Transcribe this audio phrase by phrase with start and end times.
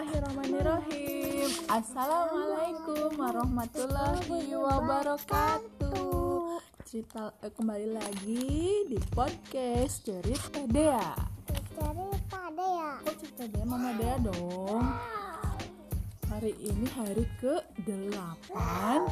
[0.00, 1.48] Bismillahirrahmanirrahim.
[1.68, 6.56] Assalamualaikum warahmatullahi wabarakatuh.
[6.88, 8.48] Cerita eh, kembali lagi
[8.88, 11.12] di podcast Cerita Dea.
[11.44, 12.96] Cerita Dea.
[13.04, 14.88] Kok cerita Dea Mama Dea dong?
[16.32, 19.04] Hari ini hari ke-8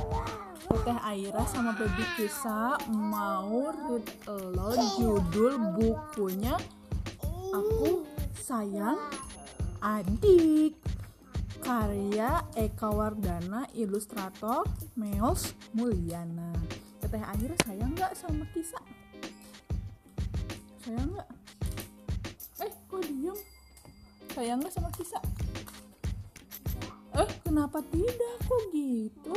[0.72, 6.56] Teteh Aira sama Baby Kisa mau read alone judul bukunya.
[7.52, 8.08] Aku
[8.48, 8.96] Sayang
[9.78, 10.74] Adik
[11.62, 14.66] Karya Eka Wardana Ilustrator
[14.98, 16.50] Meos Mulyana
[16.98, 18.82] Teteh Aira sayang nggak sama Kisa?
[20.82, 21.28] Sayang nggak?
[22.66, 23.38] Eh kok diem?
[24.34, 25.22] Sayang nggak sama Kisa?
[27.14, 28.34] Eh kenapa tidak?
[28.50, 29.36] Kok gitu?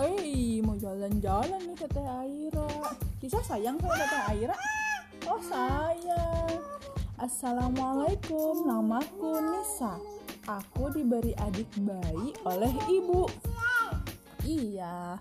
[0.00, 2.72] Eh mau jalan-jalan nih Teteh Aira
[3.20, 4.56] Kisa sayang sama Teteh Aira?
[7.28, 10.00] Assalamualaikum, namaku Nisa.
[10.48, 13.28] Aku diberi adik bayi oleh ibu.
[14.48, 15.20] Iya,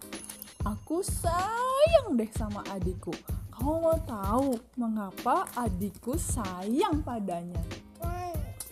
[0.64, 3.11] aku sayang deh sama adikku.
[3.52, 7.59] Kamu mau tahu mengapa adikku sayang padanya?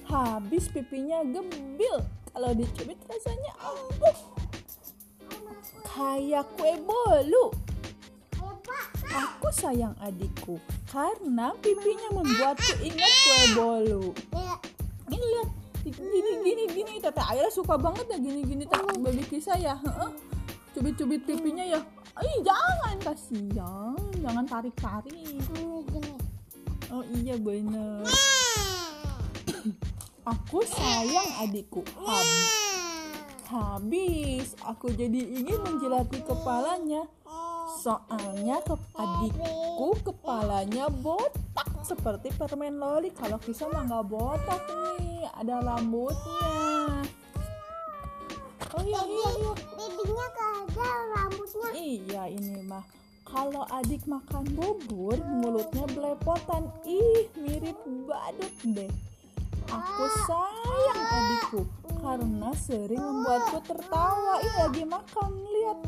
[0.08, 4.16] Habis pipinya gembil, kalau dicubit rasanya empuk.
[5.84, 7.52] Kayak kue bolu.
[9.12, 10.56] Aku sayang adikku
[10.96, 14.04] karena pipinya membuatku ingat kue bolu.
[15.12, 15.50] Ini lihat,
[15.84, 19.76] gini gini gini Tete Aira suka banget ya gini gini tak baby kisah ya.
[20.72, 21.84] Cubit-cubit pipinya ya.
[22.16, 25.44] Ih jangan kasihan, jangan tarik-tarik.
[26.88, 28.08] Oh iya bener.
[30.32, 31.84] Aku sayang adikku.
[32.00, 32.50] Habis,
[33.52, 37.06] habis aku jadi ingin menjilati kepalanya.
[37.66, 43.10] Soalnya ke adikku kepalanya botak seperti permen loli.
[43.10, 44.62] Kalau kisah mah nggak botak
[45.02, 46.54] nih, ada rambutnya.
[48.76, 49.52] Oh iya iya iya.
[49.74, 51.70] Bibinya ada rambutnya.
[51.74, 52.86] Iya ini mah.
[53.26, 56.70] Kalau adik makan bubur, mulutnya belepotan.
[56.86, 57.76] Ih, mirip
[58.06, 58.92] badut deh.
[59.66, 61.62] Aku sayang adikku
[62.06, 64.38] karena sering membuatku tertawa.
[64.46, 65.80] Ih, lagi makan, lihat.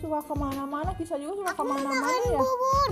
[0.00, 2.40] Suka ke mana-mana, kisah juga suka ke mana-mana ya.
[2.40, 2.90] Bubur.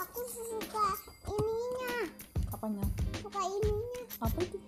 [0.00, 0.86] Aku suka
[1.28, 2.08] ininya.
[2.48, 2.84] Apanya?
[3.20, 4.02] Suka ininya.
[4.24, 4.58] Apa itu?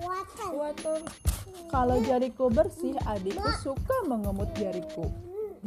[0.00, 0.50] Water.
[0.56, 0.98] Water.
[1.68, 5.04] Kalau jariku bersih, adikku suka mengemut jariku.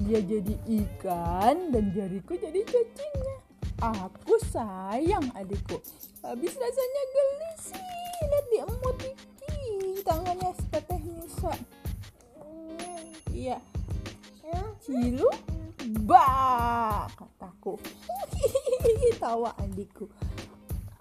[0.02, 3.38] Dia jadi ikan dan jariku jadi cacingnya.
[3.86, 5.78] Aku sayang adikku.
[6.26, 7.82] Habis rasanya geli sih.
[8.26, 11.54] Lihat diemut Ih, tangannya teteh Nisa.
[13.42, 13.58] Iya.
[14.86, 15.26] Cilu
[16.06, 17.82] ba kataku.
[19.22, 20.06] Tawa adikku.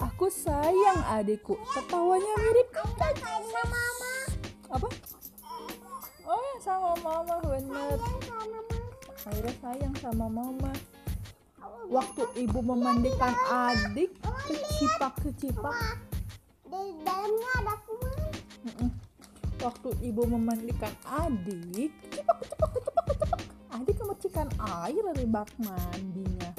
[0.00, 1.60] Aku sayang adikku.
[1.68, 3.12] Ketawanya mirip ikan.
[3.20, 4.12] Sama mama.
[4.72, 4.88] Apa?
[6.24, 8.00] Oh ya sama mama bener.
[8.00, 8.60] Mama.
[9.20, 10.72] Akhirnya sayang sama mama.
[11.92, 14.16] Waktu ibu memandikan adik
[14.48, 15.76] kecipak kecipak.
[16.64, 18.88] Di dalamnya ada kuman.
[19.60, 21.92] Waktu ibu memandikan adik,
[22.40, 23.40] kecipak kecipak kecipak.
[23.76, 24.48] Adik kemercikan
[24.84, 26.50] air dari bak mandinya.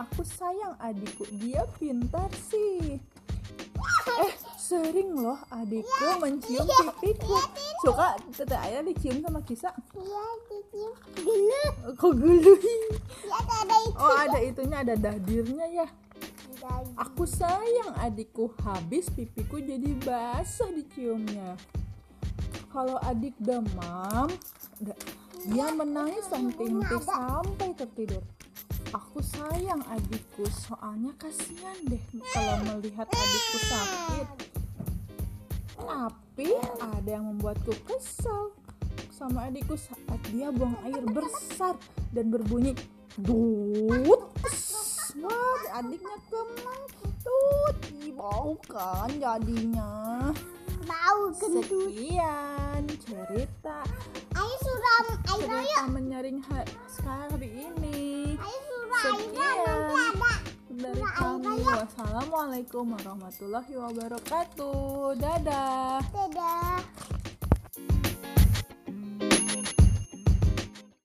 [0.00, 2.96] Aku sayang adikku, dia pintar sih.
[4.20, 6.64] Eh, sering loh adikku mencium
[7.00, 7.36] pipiku.
[7.84, 9.72] Suka teteh ayah dicium sama kisah.
[9.96, 10.92] Iya, dicium.
[11.16, 11.64] Gila.
[11.96, 12.54] Kok geli?
[13.24, 13.96] Lihat ada itu.
[14.00, 15.88] Oh ada itunya ada dahdirnya ya.
[17.00, 21.56] Aku sayang adikku habis pipiku jadi basah diciumnya.
[22.70, 24.30] Kalau adik demam,
[25.50, 26.70] dia menangis sampai
[27.02, 28.22] sampai tertidur.
[28.94, 34.28] Aku sayang adikku, soalnya kasihan deh kalau melihat adikku sakit.
[35.78, 36.48] Tapi
[36.78, 38.54] ada yang membuatku kesal
[39.10, 41.74] sama adikku saat dia buang air besar
[42.14, 42.78] dan berbunyi
[43.18, 44.30] dut.
[45.20, 47.76] Wah, adiknya kentut.
[47.98, 50.30] Ih, bau kan jadinya.
[50.90, 51.70] Bau kentut.
[51.70, 53.78] Sekian cerita
[54.34, 55.04] Ayo suram.
[55.22, 58.34] Ayo cerita menyaring hari ini.
[58.34, 59.14] Ayo suram.
[59.14, 60.14] Sekian.
[60.80, 61.86] Dari kami, ayo.
[61.86, 65.14] wassalamualaikum warahmatullahi wabarakatuh.
[65.14, 66.02] Dadah.
[66.10, 67.19] Dadah.